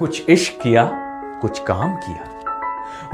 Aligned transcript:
कुछ 0.00 0.30
इश्क 0.30 0.62
किया, 0.62 0.90
कुछ 1.42 1.58
काम 1.58 1.94
किया। 1.96 2.24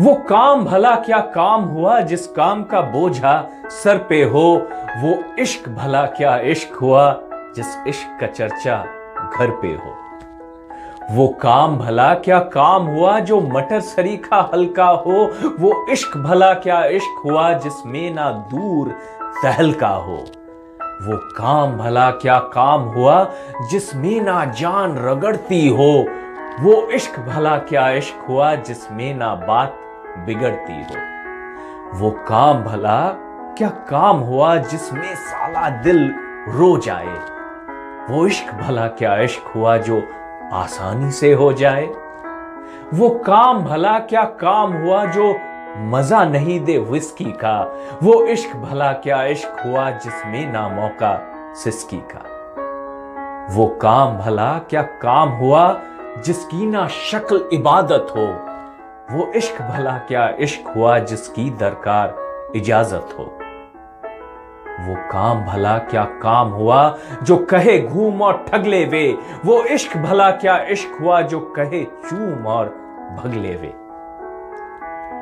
वो 0.00 0.14
काम 0.14 0.64
भला 0.64 0.94
क्या 0.96 1.18
काम 1.18 1.62
हुआ, 1.62 2.00
जिस 2.00 2.26
काम 2.26 2.62
का 2.62 2.80
बोझा 2.80 3.48
सर 3.70 3.98
पे 3.98 4.22
हो, 4.24 4.68
वो 4.98 5.24
इश्क 5.38 5.68
भला 5.68 6.06
क्या 6.06 6.38
इश्क 6.38 6.74
हुआ, 6.74 7.20
जिस 7.56 7.66
इश्क 7.86 8.20
का 8.20 8.26
चर्चा 8.26 8.78
घर 9.38 9.50
पे 9.50 9.68
हो। 9.68 9.94
वो 11.10 11.28
काम 11.28 11.78
भला 11.78 12.14
क्या 12.14 12.38
काम 12.38 12.86
हुआ, 12.86 13.18
जो 13.20 13.40
मटर 13.40 13.80
सरीखा 13.80 14.50
हल्का 14.54 14.86
हो, 14.86 15.30
वो 15.60 15.86
इश्क 15.90 16.16
भला 16.16 16.54
क्या 16.54 16.84
इश्क 16.84 17.22
हुआ 17.24 17.52
जिसमें 17.52 18.14
ना 18.14 18.30
दूर 18.30 18.88
तहलका 19.42 19.88
हो। 19.88 20.24
वो 21.02 21.16
काम 21.16 21.76
भला 21.76 22.10
क्या 22.10 22.38
काम 22.38 22.82
हुआ 22.82 23.24
जिसमें 23.70 24.20
ना 24.20 24.44
जान 24.44 24.96
रगड़ती 24.98 25.68
हो 25.68 26.06
वो 26.62 26.86
इश्क 26.86 27.18
भला 27.20 27.56
क्या 27.58 27.90
इश्क 27.90 28.26
हुआ 28.28 28.54
जिसमें 28.54 29.14
ना 29.14 29.34
बात 29.34 29.78
बिगड़ती 30.26 30.82
हो? 30.82 31.00
वो 31.98 32.10
काम 32.10 32.62
भला 32.62 33.08
क्या 33.58 33.68
काम 33.68 34.16
हुआ 34.16 34.56
जिसमें 34.56 35.14
साला 35.14 35.68
दिल 35.70 36.14
रो 36.48 36.78
जाए? 36.78 37.18
वो 38.10 38.26
इश्क 38.26 38.54
भला 38.54 38.86
क्या 38.86 39.16
इश्क 39.16 39.52
हुआ 39.56 39.76
जो 39.76 40.02
आसानी 40.52 41.10
से 41.10 41.32
हो 41.32 41.52
जाए? 41.52 41.86
वो 42.94 43.08
काम 43.10 43.64
भला 43.64 43.98
क्या 43.98 44.24
काम 44.24 44.72
हुआ 44.72 45.04
जो 45.04 45.36
मज़ा 45.78 46.24
नहीं 46.24 46.60
दे 46.60 46.78
विस्की 46.78 47.32
का? 47.32 47.60
वो 48.02 48.24
इश्क 48.24 48.56
भला 48.56 48.92
क्या 48.92 49.24
इश्क 49.24 49.60
हुआ 49.66 49.90
जिसमें 49.90 50.52
ना 50.52 50.68
मौका 50.68 51.32
सिस्की 51.54 52.02
का? 52.14 52.22
वो 53.54 53.66
काम 53.66 54.18
भला 54.18 54.58
क्या 54.58 54.82
काम 54.82 55.28
हुआ 55.28 55.80
जिसकी 56.24 56.66
ना 56.66 56.86
शक्ल 56.88 57.48
इबादत 57.52 58.06
हो, 58.16 58.26
वो 59.16 59.32
इश्क 59.32 59.62
भला 59.62 59.98
क्या 59.98 60.28
इश्क 60.40 60.68
हुआ 60.76 60.98
जिसकी 60.98 61.50
दरकार 61.50 62.14
इजाज़त 62.56 63.14
हो। 63.18 63.24
वो 64.80 64.94
काम 65.10 65.44
भला 65.44 65.78
क्या 65.78 66.04
काम 66.04 66.48
हुआ 66.48 66.98
जो 67.22 67.36
कहे 67.36 67.78
घूम 67.78 68.22
और 68.22 68.44
ठगले 68.48 68.84
वे। 68.84 69.18
वो 69.44 69.62
इश्क 69.64 69.96
भला 69.96 70.30
क्या 70.30 70.58
इश्क 70.58 70.98
हुआ 71.00 71.20
जो 71.20 71.40
कहे 71.40 71.84
चूम 71.84 72.46
और 72.46 72.68
भगले 73.24 73.56
वे। 73.56 73.74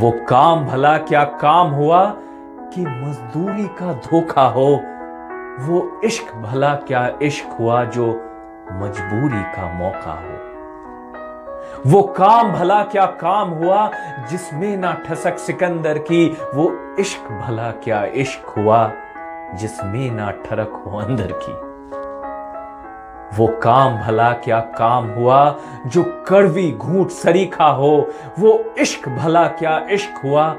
वो 0.00 0.10
काम 0.28 0.66
भला 0.66 0.98
क्या 0.98 1.24
काम 1.24 1.70
हुआ 1.70 2.04
कि 2.74 2.80
मजदूरी 2.80 3.66
का 3.66 3.92
धोखा 3.92 4.46
हो। 4.48 4.68
वो 5.60 6.00
इश्क 6.04 6.34
भला 6.34 6.74
क्या 6.74 7.18
इश्क 7.22 7.56
हुआ 7.60 7.84
जो 7.84 8.06
मजबूरी 8.72 9.42
का 9.42 9.72
मौका 9.72 10.12
हो। 10.12 10.45
वो 11.86 12.02
काम, 12.02 12.52
भला 12.52 12.82
क्या 12.84 13.06
काम 13.06 13.48
हुआ, 13.48 13.90
जिसमें 14.30 14.76
ना 14.76 14.92
ठसक 14.92 15.38
सिकंदर 15.38 15.98
की, 15.98 16.38
वो 16.54 16.96
इश्क, 17.00 17.20
भला 17.20 17.70
क्या 17.70 18.04
इश्क 18.04 18.48
हुआ, 18.48 18.92
जिसमें 19.54 20.10
ना 20.10 20.30
ठरक 20.30 20.82
हो 20.86 20.98
अंदर 20.98 21.32
की। 21.32 21.66
वो 23.36 23.46
काम, 23.46 23.96
भला 23.96 24.32
क्या 24.32 24.60
काम 24.60 25.08
हुआ, 25.08 25.58
जो 25.86 26.24
कड़वी 26.28 26.72
घूट 26.72 27.08
सरीखा 27.08 27.66
हो, 27.66 28.10
वो 28.38 28.74
इश्क, 28.78 29.08
भला 29.08 29.46
क्या 29.46 29.86
इश्क 29.90 30.20
हुआ, 30.24 30.56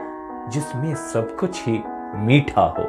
जिसमें 0.47 0.95
सब 0.95 1.35
कुछ 1.35 1.67
ही 1.67 1.83
मीठा 2.15 2.61
हो। 2.61 2.83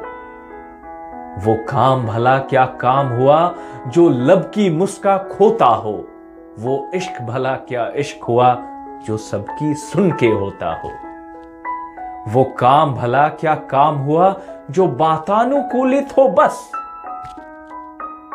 वो 1.45 1.55
काम, 1.69 2.07
भला 2.07 2.37
क्या 2.37 2.65
काम 2.65 3.07
हुआ, 3.07 3.55
जो 3.87 4.09
लब 4.09 4.51
की 4.53 4.69
मुस्का 4.69 5.17
खोता 5.17 5.65
हो 5.65 6.07
वो 6.59 6.91
इश्क 6.93 7.21
भला 7.21 7.55
क्या 7.55 7.91
इश्क 7.95 8.23
हुआ 8.23 8.57
जो 9.07 9.17
सबकी 9.17 9.73
सुन 9.73 10.11
के 10.11 10.27
होता 10.27 10.81
हो? 10.81 10.91
वो 12.27 12.43
काम 12.43 12.93
भला 12.95 13.27
क्या 13.27 13.55
काम 13.55 13.95
हुआ 13.95 14.41
जो 14.71 14.87
बातानुकूलित 14.87 16.17
हो 16.17 16.27
बस? 16.27 16.71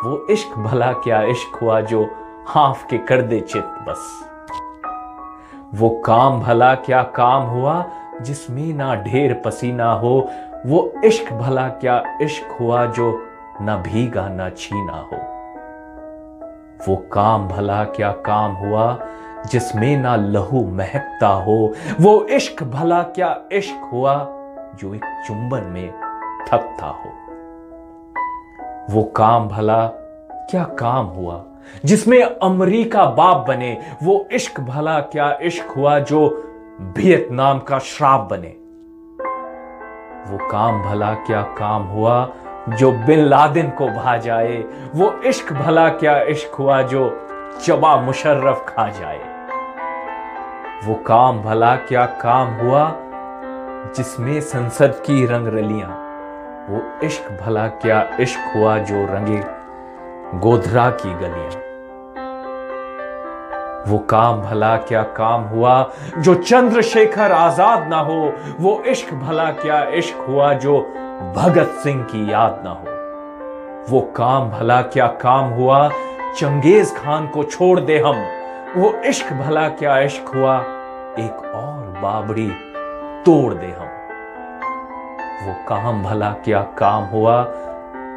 वो 0.05 0.27
इश्क 0.31 0.59
भला 0.59 0.93
क्या 0.93 1.23
इश्क 1.23 1.57
हुआ 1.57 1.81
जो 1.81 2.11
हाफ़ 2.49 2.87
के 2.87 2.99
कर 2.99 3.23
दे 3.23 3.41
चित 3.41 3.65
बस? 3.65 4.31
वो 5.75 6.03
काम 6.05 6.41
भला 6.41 6.75
क्या 6.75 7.03
काम 7.03 7.43
हुआ 7.43 7.85
जिसमें 8.23 8.75
ना 8.75 8.95
ढेर 8.95 9.43
पसीना 9.45 9.93
हो? 9.93 10.31
वो 10.67 10.93
इश्क 11.05 11.33
भला 11.33 11.69
क्या 11.69 12.19
इश्क 12.23 12.57
हुआ 12.61 12.87
जो 12.87 13.27
ना 13.61 13.77
भीगा 13.77 14.29
ना 14.29 14.51
छीना 14.51 15.09
हो? 15.13 15.34
वो 16.89 16.97
काम 16.97 17.49
भला 17.49 17.85
क्या 17.85 18.13
काम 18.13 18.53
हुआ, 18.53 18.99
जिसमें 19.51 19.97
ना 19.97 20.17
लहू 20.17 20.67
महकता 20.71 21.29
हो, 21.29 21.75
वो 22.01 22.25
इश्क 22.25 22.63
भला 22.63 23.03
क्या 23.03 23.41
इश्क 23.53 23.91
हुआ, 23.93 24.15
जो 24.75 24.95
एक 24.95 25.05
चुंबन 25.27 25.63
में 25.63 25.93
थकता 26.49 26.87
हो। 26.87 27.13
वो 28.91 29.03
काम 29.03 29.49
भला 29.49 29.87
क्या 30.51 30.65
काम 30.65 31.07
हुआ, 31.07 31.45
जिसमें 31.85 32.23
अमरीका 32.23 33.05
बाप 33.05 33.49
बने, 33.49 33.81
वो 34.03 34.29
इश्क 34.33 34.61
भला 34.61 35.01
क्या 35.01 35.39
इश्क 35.43 35.71
हुआ, 35.77 35.99
जो 35.99 36.27
वियतनाम 36.81 37.59
का 37.59 37.79
श्राप 37.79 38.29
बने। 38.31 38.57
वो 40.31 40.49
काम 40.51 40.83
भला 40.83 41.15
क्या 41.15 41.43
काम 41.43 41.83
हुआ 41.83 42.29
जो 42.69 42.93
बिन 42.93 43.19
लादिन 43.19 43.71
को 43.71 43.89
भा 43.89 44.17
जाए, 44.17 44.65
वो 44.95 45.21
इश्क 45.27 45.53
भला 45.53 45.89
क्या 45.89 46.21
इश्क 46.23 46.55
हुआ 46.55 46.83
जो 46.83 47.29
चबा 47.63 47.97
मुशर्रफ 47.97 48.65
खा 48.69 48.89
जाए? 48.89 49.19
वो 50.85 50.95
काम 50.95 51.43
भला 51.43 51.77
क्या 51.77 52.07
काम 52.07 52.55
हुआ 52.55 52.93
जिसमें 53.97 54.41
संसद 54.41 55.03
की 55.07 55.27
रंग 55.27 55.49
रलियाँ 55.49 55.91
वो 56.71 57.07
इश्क 57.07 57.39
भला 57.43 57.69
क्या 57.69 58.09
इश्क 58.21 58.57
हुआ 58.57 58.79
जो 58.79 59.07
रंगे 59.07 59.43
गोधरा 60.39 60.91
की 60.91 61.15
गलियाँ? 61.15 61.64
वो 63.89 63.99
काम 63.99 64.41
भला 64.41 64.77
क्या 64.77 65.03
काम 65.03 65.43
हुआ? 65.43 65.91
जो 66.19 66.35
चंद्रशेखर 66.35 67.33
आज़ाद 67.33 67.89
ना 67.89 67.99
हो, 67.99 68.33
वो 68.61 68.83
इश्क 68.87 69.15
भला 69.15 69.51
क्या 69.53 69.83
इश्क 69.85 70.25
हुआ? 70.29 70.53
जो 70.55 70.81
भगत 71.37 71.81
सिंह 71.83 72.03
की 72.03 72.33
याद 72.33 72.63
ना 72.65 72.71
हो, 72.71 72.95
वो 73.91 74.01
काम 74.17 74.51
भला 74.51 74.83
क्या 74.83 75.07
काम 75.07 75.51
हुआ? 75.51 75.89
चंगेज 76.37 76.95
खान 76.97 77.27
को 77.27 77.45
छोड़ 77.45 77.81
दे 77.81 77.99
हम, 77.99 78.25
वो 78.77 78.93
इश्क 79.05 79.33
भला 79.33 79.69
क्या 79.69 79.99
इश्क 79.99 80.33
हुआ? 80.35 80.59
एक 81.19 81.53
और 81.55 82.01
बाबरी 82.03 82.49
तोड़ 83.27 83.55
दे 83.55 83.67
हम। 83.67 83.93
वो 85.47 85.55
काम 85.69 86.03
भला 86.03 86.31
क्या 86.31 86.61
काम 86.79 87.05
हुआ? 87.05 87.43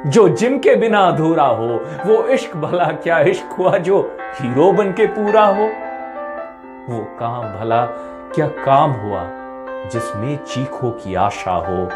जो 0.06 0.30
जिम 0.30 0.58
के 0.60 0.76
बिना 0.76 1.00
अधूरा 1.00 1.46
हो, 1.46 1.68
वो 2.06 2.28
इश्क 2.28 2.56
भला 2.56 2.86
क्या 2.86 3.20
इश्क 3.20 3.56
हुआ 3.60 3.78
जो 3.78 4.18
हीरो 4.42 4.72
बन 4.72 4.92
के 4.92 5.06
पूरा 5.06 5.46
हो? 5.46 5.64
वो 6.90 7.04
काम 7.04 7.60
भला 7.60 7.86
क्या 8.36 8.48
काम 8.48 8.92
हुआ 8.92 9.24
जिसमें 9.90 10.38
चीखों 10.38 10.92
की 10.92 11.16
आशा 11.16 11.52
हो? 11.52 11.90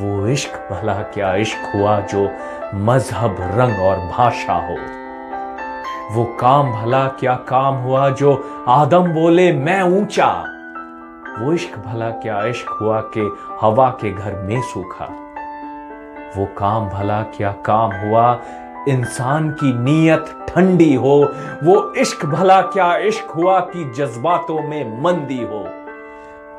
वो 0.00 0.26
इश्क 0.26 0.68
भला 0.72 0.94
क्या 0.94 1.34
इश्क 1.34 1.76
हुआ 1.76 2.00
जो 2.00 2.30
मज़हब, 2.74 3.36
रंग 3.40 3.78
और 3.78 3.96
भाषा 3.96 4.52
हो? 4.52 4.76
वो 6.14 6.24
काम 6.24 6.72
भला 6.72 7.08
क्या 7.08 7.34
काम 7.34 7.74
हुआ 7.74 8.10
जो 8.10 8.64
आदम 8.68 9.12
बोले, 9.12 9.52
मैं 9.52 9.82
ऊँचा 9.82 10.44
वो 11.38 11.52
इश्क 11.52 11.78
भला 11.78 12.10
क्या 12.10 12.44
इश्क 12.44 12.78
हुआ 12.82 13.00
के 13.16 13.20
हवा 13.66 13.88
के 13.90 14.12
घर 14.12 14.34
में 14.34 14.60
सूखा? 14.62 15.25
वो 16.36 16.46
काम 16.46 16.88
भला 16.88 17.22
क्या 17.22 17.52
काम 17.52 17.92
हुआ? 17.92 18.40
इंसान 18.88 19.50
की 19.50 19.78
नीयत 19.78 20.46
ठंडी 20.48 20.94
हो, 20.94 21.32
वो 21.64 21.92
इश्क 21.92 22.26
भला 22.26 22.60
क्या 22.62 22.96
इश्क 22.96 23.30
हुआ 23.30 23.60
कि 23.60 23.92
जज्बातों 23.96 24.62
में 24.62 25.02
मंदी 25.02 25.42
हो? 25.42 25.68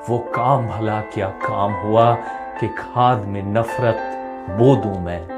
वो 0.10 0.18
काम 0.18 0.68
भला 0.68 1.02
क्या 1.02 1.28
काम 1.28 1.74
हुआ 1.74 2.16
कि 2.60 2.68
खाद 2.68 3.26
में 3.26 3.44
नफरत 3.44 3.98
बो 4.50 4.76
दूँ 4.76 5.00
मैं? 5.04 5.38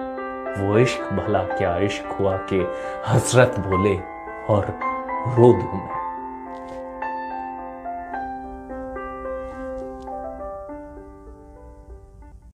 वो 0.59 0.77
इश्क 0.77 1.13
भला 1.13 1.39
क्या 1.39 1.77
इश्क 1.77 2.17
हुआ 2.19 2.37
कि 2.37 2.67
हसरत 3.07 3.55
बोले 3.59 3.95
और 4.53 4.79
रो 5.37 5.53
दूँ 5.53 5.73
मैं? 5.73 5.98